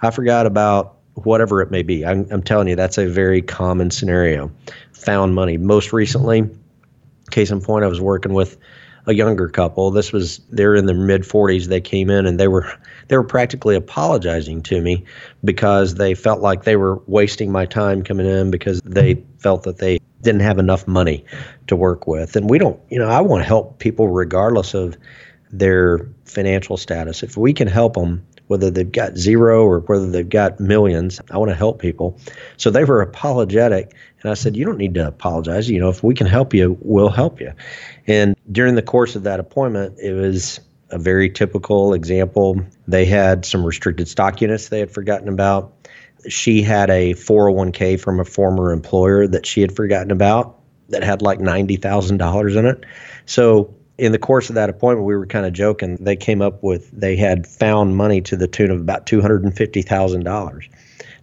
I 0.00 0.10
forgot 0.10 0.46
about 0.46 0.96
whatever 1.14 1.60
it 1.60 1.70
may 1.72 1.82
be. 1.82 2.06
I'm, 2.06 2.26
I'm 2.30 2.42
telling 2.42 2.68
you 2.68 2.76
that's 2.76 2.98
a 2.98 3.06
very 3.06 3.42
common 3.42 3.90
scenario. 3.90 4.52
Found 4.92 5.34
money. 5.34 5.56
Most 5.56 5.92
recently 5.92 6.48
case 7.30 7.50
in 7.50 7.60
point 7.60 7.84
i 7.84 7.88
was 7.88 8.00
working 8.00 8.32
with 8.32 8.56
a 9.08 9.14
younger 9.14 9.48
couple. 9.48 9.90
This 9.90 10.12
was 10.12 10.38
they're 10.50 10.74
in 10.74 10.84
their 10.86 10.94
mid 10.94 11.22
40s. 11.22 11.64
They 11.66 11.80
came 11.80 12.10
in 12.10 12.26
and 12.26 12.38
they 12.38 12.46
were 12.46 12.70
they 13.08 13.16
were 13.16 13.24
practically 13.24 13.74
apologizing 13.74 14.62
to 14.64 14.80
me 14.80 15.04
because 15.42 15.94
they 15.94 16.14
felt 16.14 16.40
like 16.40 16.64
they 16.64 16.76
were 16.76 17.02
wasting 17.06 17.50
my 17.50 17.64
time 17.64 18.02
coming 18.02 18.26
in 18.26 18.50
because 18.50 18.80
they 18.84 19.24
felt 19.38 19.62
that 19.62 19.78
they 19.78 19.98
didn't 20.20 20.42
have 20.42 20.58
enough 20.58 20.86
money 20.86 21.24
to 21.68 21.74
work 21.74 22.06
with. 22.06 22.36
And 22.36 22.50
we 22.50 22.58
don't, 22.58 22.78
you 22.90 22.98
know, 22.98 23.08
I 23.08 23.22
want 23.22 23.42
to 23.42 23.46
help 23.46 23.78
people 23.78 24.08
regardless 24.08 24.74
of 24.74 24.96
their 25.50 26.06
financial 26.26 26.76
status. 26.76 27.22
If 27.22 27.36
we 27.36 27.54
can 27.54 27.68
help 27.68 27.94
them 27.94 28.26
whether 28.48 28.70
they've 28.70 28.90
got 28.90 29.16
zero 29.16 29.64
or 29.64 29.80
whether 29.80 30.10
they've 30.10 30.28
got 30.28 30.58
millions. 30.58 31.20
I 31.30 31.38
want 31.38 31.50
to 31.50 31.54
help 31.54 31.80
people. 31.80 32.18
So 32.56 32.70
they 32.70 32.84
were 32.84 33.00
apologetic. 33.00 33.94
And 34.20 34.30
I 34.30 34.34
said, 34.34 34.56
You 34.56 34.64
don't 34.64 34.78
need 34.78 34.94
to 34.94 35.06
apologize. 35.06 35.70
You 35.70 35.80
know, 35.80 35.88
if 35.88 36.02
we 36.02 36.14
can 36.14 36.26
help 36.26 36.52
you, 36.52 36.76
we'll 36.80 37.10
help 37.10 37.40
you. 37.40 37.52
And 38.06 38.36
during 38.50 38.74
the 38.74 38.82
course 38.82 39.14
of 39.16 39.22
that 39.24 39.38
appointment, 39.38 39.98
it 39.98 40.12
was 40.12 40.60
a 40.90 40.98
very 40.98 41.30
typical 41.30 41.92
example. 41.92 42.60
They 42.86 43.04
had 43.04 43.44
some 43.44 43.64
restricted 43.64 44.08
stock 44.08 44.40
units 44.40 44.68
they 44.68 44.80
had 44.80 44.90
forgotten 44.90 45.28
about. 45.28 45.74
She 46.28 46.62
had 46.62 46.90
a 46.90 47.14
401k 47.14 48.00
from 48.00 48.18
a 48.18 48.24
former 48.24 48.72
employer 48.72 49.26
that 49.26 49.46
she 49.46 49.60
had 49.60 49.76
forgotten 49.76 50.10
about 50.10 50.58
that 50.88 51.02
had 51.02 51.22
like 51.22 51.38
$90,000 51.38 52.56
in 52.56 52.66
it. 52.66 52.84
So 53.26 53.74
in 53.98 54.12
the 54.12 54.18
course 54.18 54.48
of 54.48 54.54
that 54.54 54.70
appointment, 54.70 55.06
we 55.06 55.16
were 55.16 55.26
kind 55.26 55.44
of 55.44 55.52
joking. 55.52 55.96
They 55.96 56.16
came 56.16 56.40
up 56.40 56.62
with 56.62 56.90
they 56.92 57.16
had 57.16 57.46
found 57.46 57.96
money 57.96 58.20
to 58.22 58.36
the 58.36 58.46
tune 58.46 58.70
of 58.70 58.80
about 58.80 59.06
two 59.06 59.20
hundred 59.20 59.44
and 59.44 59.54
fifty 59.54 59.82
thousand 59.82 60.24
dollars. 60.24 60.68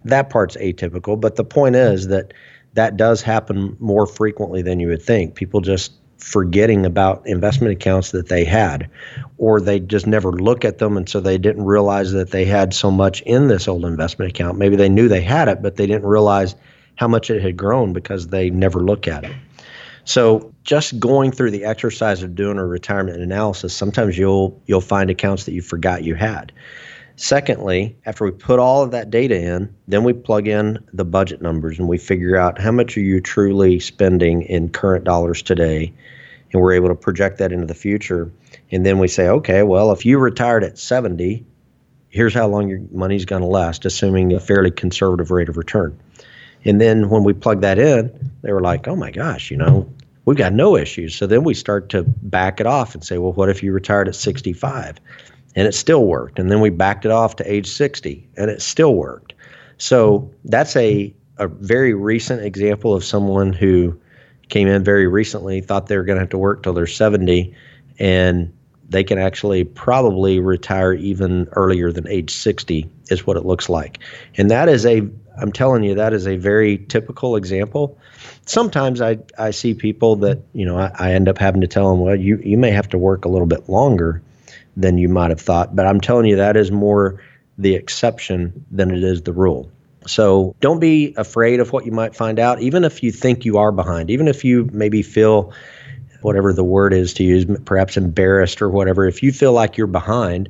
That 0.04 0.30
part's 0.30 0.56
atypical, 0.58 1.20
but 1.20 1.36
the 1.36 1.44
point 1.44 1.74
is 1.74 2.08
that 2.08 2.32
that 2.74 2.96
does 2.96 3.22
happen 3.22 3.76
more 3.80 4.06
frequently 4.06 4.62
than 4.62 4.78
you 4.78 4.88
would 4.88 5.02
think. 5.02 5.34
People 5.34 5.62
just 5.62 5.92
forgetting 6.18 6.86
about 6.86 7.26
investment 7.26 7.72
accounts 7.72 8.10
that 8.10 8.28
they 8.28 8.44
had, 8.44 8.90
or 9.38 9.60
they 9.60 9.80
just 9.80 10.06
never 10.06 10.32
look 10.32 10.64
at 10.64 10.78
them, 10.78 10.96
and 10.96 11.08
so 11.08 11.20
they 11.20 11.38
didn't 11.38 11.64
realize 11.64 12.12
that 12.12 12.30
they 12.30 12.44
had 12.44 12.74
so 12.74 12.90
much 12.90 13.22
in 13.22 13.48
this 13.48 13.66
old 13.66 13.84
investment 13.84 14.30
account. 14.30 14.58
Maybe 14.58 14.76
they 14.76 14.88
knew 14.88 15.08
they 15.08 15.22
had 15.22 15.48
it, 15.48 15.62
but 15.62 15.76
they 15.76 15.86
didn't 15.86 16.06
realize 16.06 16.54
how 16.96 17.08
much 17.08 17.30
it 17.30 17.42
had 17.42 17.56
grown 17.56 17.92
because 17.92 18.28
they 18.28 18.50
never 18.50 18.80
look 18.80 19.08
at 19.08 19.24
it. 19.24 19.32
So 20.04 20.54
just 20.66 20.98
going 20.98 21.30
through 21.30 21.52
the 21.52 21.64
exercise 21.64 22.22
of 22.22 22.34
doing 22.34 22.58
a 22.58 22.66
retirement 22.66 23.22
analysis, 23.22 23.74
sometimes 23.74 24.18
you'll 24.18 24.60
you'll 24.66 24.80
find 24.80 25.08
accounts 25.08 25.44
that 25.44 25.52
you 25.52 25.62
forgot 25.62 26.04
you 26.04 26.14
had. 26.14 26.52
Secondly, 27.14 27.96
after 28.04 28.24
we 28.24 28.30
put 28.32 28.58
all 28.58 28.82
of 28.82 28.90
that 28.90 29.08
data 29.08 29.40
in, 29.40 29.74
then 29.88 30.04
we 30.04 30.12
plug 30.12 30.46
in 30.46 30.78
the 30.92 31.04
budget 31.04 31.40
numbers 31.40 31.78
and 31.78 31.88
we 31.88 31.96
figure 31.96 32.36
out 32.36 32.60
how 32.60 32.72
much 32.72 32.96
are 32.98 33.00
you 33.00 33.22
truly 33.22 33.80
spending 33.80 34.42
in 34.42 34.68
current 34.68 35.04
dollars 35.04 35.40
today, 35.40 35.94
and 36.52 36.60
we're 36.60 36.74
able 36.74 36.88
to 36.88 36.94
project 36.94 37.38
that 37.38 37.52
into 37.52 37.66
the 37.66 37.74
future. 37.74 38.30
And 38.70 38.84
then 38.84 38.98
we 38.98 39.08
say, 39.08 39.28
okay, 39.28 39.62
well, 39.62 39.92
if 39.92 40.04
you 40.04 40.18
retired 40.18 40.64
at 40.64 40.78
70, 40.78 41.46
here's 42.10 42.34
how 42.34 42.48
long 42.48 42.68
your 42.68 42.80
money's 42.90 43.24
going 43.24 43.42
to 43.42 43.48
last, 43.48 43.86
assuming 43.86 44.34
a 44.34 44.40
fairly 44.40 44.72
conservative 44.72 45.30
rate 45.30 45.48
of 45.48 45.56
return. 45.56 45.98
And 46.64 46.80
then 46.80 47.08
when 47.08 47.22
we 47.22 47.32
plug 47.32 47.60
that 47.60 47.78
in, 47.78 48.32
they 48.42 48.52
were 48.52 48.60
like, 48.60 48.88
oh 48.88 48.96
my 48.96 49.10
gosh, 49.10 49.50
you 49.50 49.56
know, 49.56 49.88
we've 50.26 50.36
got 50.36 50.52
no 50.52 50.76
issues. 50.76 51.14
So 51.14 51.26
then 51.26 51.42
we 51.42 51.54
start 51.54 51.88
to 51.90 52.02
back 52.02 52.60
it 52.60 52.66
off 52.66 52.94
and 52.94 53.02
say, 53.02 53.16
well, 53.16 53.32
what 53.32 53.48
if 53.48 53.62
you 53.62 53.72
retired 53.72 54.08
at 54.08 54.14
65? 54.14 55.00
And 55.54 55.66
it 55.66 55.72
still 55.72 56.04
worked. 56.04 56.38
And 56.38 56.50
then 56.50 56.60
we 56.60 56.68
backed 56.68 57.06
it 57.06 57.10
off 57.10 57.36
to 57.36 57.50
age 57.50 57.68
60 57.68 58.28
and 58.36 58.50
it 58.50 58.60
still 58.60 58.94
worked. 58.94 59.32
So 59.78 60.30
that's 60.44 60.76
a, 60.76 61.14
a 61.38 61.48
very 61.48 61.94
recent 61.94 62.42
example 62.42 62.94
of 62.94 63.04
someone 63.04 63.52
who 63.52 63.98
came 64.48 64.68
in 64.68 64.84
very 64.84 65.06
recently, 65.06 65.60
thought 65.60 65.86
they 65.86 65.96
were 65.96 66.04
going 66.04 66.16
to 66.16 66.20
have 66.20 66.30
to 66.30 66.38
work 66.38 66.62
till 66.62 66.72
they're 66.72 66.86
70, 66.86 67.54
and 67.98 68.52
they 68.88 69.04
can 69.04 69.18
actually 69.18 69.64
probably 69.64 70.38
retire 70.38 70.92
even 70.92 71.48
earlier 71.52 71.92
than 71.92 72.06
age 72.08 72.32
60, 72.32 72.88
is 73.10 73.26
what 73.26 73.36
it 73.36 73.44
looks 73.44 73.68
like. 73.68 73.98
And 74.36 74.50
that 74.50 74.68
is 74.68 74.86
a 74.86 75.08
I'm 75.38 75.52
telling 75.52 75.84
you, 75.84 75.96
that 75.96 76.12
is 76.12 76.26
a 76.26 76.36
very 76.36 76.78
typical 76.78 77.36
example. 77.36 77.98
Sometimes 78.46 79.00
I, 79.00 79.18
I 79.38 79.50
see 79.50 79.74
people 79.74 80.16
that, 80.16 80.40
you 80.52 80.64
know, 80.64 80.78
I, 80.78 80.90
I 80.98 81.12
end 81.12 81.28
up 81.28 81.38
having 81.38 81.60
to 81.60 81.66
tell 81.66 81.90
them, 81.90 82.00
well, 82.00 82.16
you, 82.16 82.38
you 82.38 82.56
may 82.56 82.70
have 82.70 82.88
to 82.90 82.98
work 82.98 83.24
a 83.24 83.28
little 83.28 83.46
bit 83.46 83.68
longer 83.68 84.22
than 84.76 84.98
you 84.98 85.08
might 85.08 85.30
have 85.30 85.40
thought. 85.40 85.76
But 85.76 85.86
I'm 85.86 86.00
telling 86.00 86.26
you, 86.26 86.36
that 86.36 86.56
is 86.56 86.70
more 86.70 87.22
the 87.58 87.74
exception 87.74 88.64
than 88.70 88.90
it 88.90 89.02
is 89.02 89.22
the 89.22 89.32
rule. 89.32 89.70
So 90.06 90.54
don't 90.60 90.78
be 90.78 91.14
afraid 91.16 91.60
of 91.60 91.72
what 91.72 91.84
you 91.84 91.92
might 91.92 92.14
find 92.14 92.38
out, 92.38 92.60
even 92.60 92.84
if 92.84 93.02
you 93.02 93.10
think 93.10 93.44
you 93.44 93.58
are 93.58 93.72
behind, 93.72 94.10
even 94.10 94.28
if 94.28 94.44
you 94.44 94.68
maybe 94.72 95.02
feel 95.02 95.52
whatever 96.22 96.52
the 96.52 96.64
word 96.64 96.92
is 96.92 97.14
to 97.14 97.24
use, 97.24 97.44
perhaps 97.64 97.96
embarrassed 97.96 98.62
or 98.62 98.70
whatever. 98.70 99.06
If 99.06 99.22
you 99.22 99.32
feel 99.32 99.52
like 99.52 99.76
you're 99.76 99.86
behind, 99.86 100.48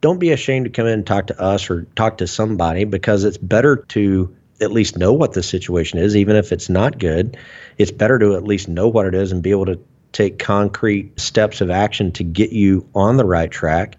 don't 0.00 0.18
be 0.18 0.30
ashamed 0.30 0.66
to 0.66 0.70
come 0.70 0.86
in 0.86 0.92
and 0.92 1.06
talk 1.06 1.28
to 1.28 1.40
us 1.40 1.70
or 1.70 1.82
talk 1.96 2.18
to 2.18 2.26
somebody 2.26 2.84
because 2.84 3.24
it's 3.24 3.38
better 3.38 3.76
to 3.76 4.34
at 4.60 4.72
least 4.72 4.96
know 4.96 5.12
what 5.12 5.32
the 5.32 5.42
situation 5.42 5.98
is, 5.98 6.16
even 6.16 6.36
if 6.36 6.52
it's 6.52 6.68
not 6.68 6.98
good. 6.98 7.36
It's 7.78 7.90
better 7.90 8.18
to 8.18 8.34
at 8.34 8.44
least 8.44 8.68
know 8.68 8.88
what 8.88 9.06
it 9.06 9.14
is 9.14 9.32
and 9.32 9.42
be 9.42 9.50
able 9.50 9.66
to 9.66 9.80
take 10.12 10.38
concrete 10.38 11.18
steps 11.20 11.60
of 11.60 11.70
action 11.70 12.12
to 12.12 12.24
get 12.24 12.52
you 12.52 12.88
on 12.94 13.16
the 13.16 13.24
right 13.24 13.50
track. 13.50 13.96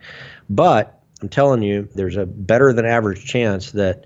But 0.49 1.01
I'm 1.21 1.29
telling 1.29 1.63
you, 1.63 1.87
there's 1.95 2.17
a 2.17 2.25
better 2.25 2.73
than 2.73 2.85
average 2.85 3.25
chance 3.25 3.71
that 3.71 4.05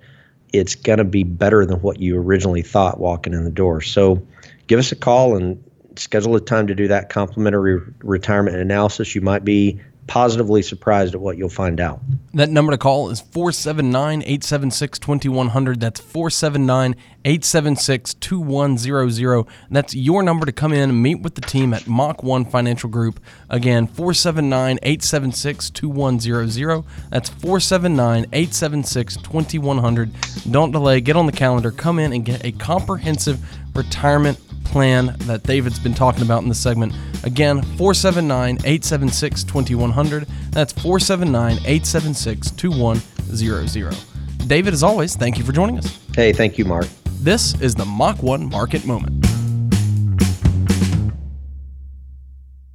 it's 0.51 0.75
going 0.75 0.99
to 0.99 1.03
be 1.03 1.23
better 1.23 1.65
than 1.65 1.81
what 1.81 1.99
you 1.99 2.17
originally 2.17 2.61
thought 2.61 2.99
walking 2.99 3.33
in 3.33 3.43
the 3.43 3.49
door. 3.51 3.81
So 3.81 4.25
give 4.67 4.79
us 4.79 4.91
a 4.91 4.95
call 4.95 5.35
and 5.35 5.63
schedule 5.95 6.35
a 6.35 6.41
time 6.41 6.67
to 6.67 6.75
do 6.75 6.87
that 6.87 7.09
complimentary 7.09 7.81
retirement 8.03 8.57
analysis. 8.57 9.15
You 9.15 9.21
might 9.21 9.43
be 9.43 9.79
positively 10.07 10.61
surprised 10.61 11.15
at 11.15 11.21
what 11.21 11.37
you'll 11.37 11.49
find 11.49 11.79
out. 11.79 12.01
That 12.33 12.49
number 12.49 12.71
to 12.71 12.77
call 12.77 13.09
is 13.09 13.21
479 13.21 14.21
876 14.21 14.99
2100. 14.99 15.79
That's 15.79 15.99
479 15.99 16.95
876 17.25 18.13
2100. 18.15 19.45
That's 19.71 19.95
your 19.95 20.23
number 20.23 20.45
to 20.45 20.51
come 20.51 20.73
in 20.73 20.89
and 20.89 21.01
meet 21.01 21.21
with 21.21 21.35
the 21.35 21.41
team 21.41 21.73
at 21.73 21.87
Mach 21.87 22.23
1 22.23 22.45
Financial 22.45 22.89
Group. 22.89 23.19
Again, 23.49 23.87
479 23.87 24.79
876 24.81 25.69
2100. 25.69 26.83
That's 27.09 27.29
479 27.29 28.25
876 28.33 29.17
2100. 29.17 30.11
Don't 30.51 30.71
delay, 30.71 31.01
get 31.01 31.15
on 31.15 31.25
the 31.25 31.31
calendar, 31.31 31.71
come 31.71 31.99
in 31.99 32.13
and 32.13 32.25
get 32.25 32.43
a 32.43 32.51
comprehensive 32.51 33.39
retirement 33.75 34.39
plan 34.63 35.15
that 35.19 35.43
David's 35.43 35.79
been 35.79 35.93
talking 35.93 36.23
about 36.23 36.43
in 36.43 36.49
the 36.49 36.55
segment. 36.55 36.93
Again, 37.23 37.61
479 37.61 38.55
876 38.57 39.43
2100. 39.43 40.27
That's 40.51 40.73
479 40.73 41.57
876 41.65 42.51
2100. 42.51 43.97
David, 44.47 44.73
as 44.73 44.83
always, 44.83 45.15
thank 45.15 45.37
you 45.37 45.43
for 45.43 45.51
joining 45.51 45.77
us. 45.77 45.99
Hey, 46.15 46.33
thank 46.33 46.57
you, 46.57 46.65
Mark. 46.65 46.87
This 47.21 47.59
is 47.61 47.75
the 47.75 47.85
Mach 47.85 48.21
1 48.21 48.49
Market 48.49 48.85
Moment. 48.85 49.32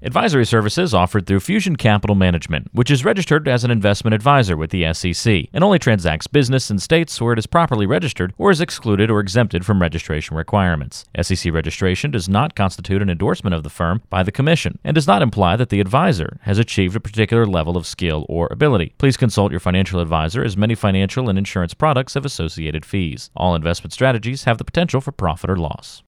Advisory 0.09 0.47
services 0.47 0.95
offered 0.95 1.27
through 1.27 1.39
Fusion 1.39 1.77
Capital 1.77 2.17
Management, 2.17 2.71
which 2.73 2.91
is 2.91 3.05
registered 3.05 3.47
as 3.47 3.63
an 3.63 3.71
investment 3.71 4.15
advisor 4.15 4.57
with 4.57 4.71
the 4.71 4.91
SEC 4.95 5.49
and 5.53 5.63
only 5.63 5.79
transacts 5.79 6.27
business 6.27 6.71
in 6.71 6.79
states 6.79 7.21
where 7.21 7.35
it 7.35 7.39
is 7.39 7.47
properly 7.47 7.85
registered 7.85 8.33
or 8.39 8.51
is 8.51 8.63
excluded 8.63 9.11
or 9.11 9.21
exempted 9.21 9.67
from 9.67 9.83
registration 9.83 10.35
requirements. 10.35 11.05
SEC 11.21 11.53
registration 11.53 12.11
does 12.11 12.27
not 12.27 12.55
constitute 12.55 13.03
an 13.03 13.11
endorsement 13.11 13.53
of 13.53 13.65
the 13.65 13.69
firm 13.69 14.01
by 14.09 14.23
the 14.23 14.33
Commission 14.33 14.79
and 14.83 14.95
does 14.95 15.07
not 15.07 15.21
imply 15.21 15.57
that 15.57 15.69
the 15.69 15.79
advisor 15.79 16.39
has 16.45 16.59
achieved 16.59 16.97
a 16.97 17.01
particular 17.01 17.45
level 17.45 17.77
of 17.77 17.87
skill 17.87 18.25
or 18.31 18.49
ability. 18.51 18.95
Please 18.97 19.19
consult 19.19 19.51
your 19.51 19.61
financial 19.61 20.01
advisor 20.01 20.43
as 20.43 20.57
many 20.57 20.75
financial 20.75 21.29
and 21.29 21.39
insurance 21.39 21.75
products 21.75 22.15
have 22.15 22.25
associated 22.25 22.87
fees. 22.87 23.29
All 23.37 23.55
investment 23.55 23.93
strategies 23.93 24.45
have 24.45 24.57
the 24.57 24.65
potential 24.65 25.03
for 25.03 25.13
profit 25.13 25.51
or 25.51 25.59
loss. 25.59 25.97